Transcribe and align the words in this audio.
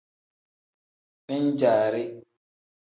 Min-jaari. 1.27 2.03